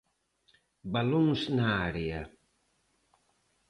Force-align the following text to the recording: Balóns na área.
Balóns 0.93 1.41
na 1.57 1.65
área. 1.89 2.21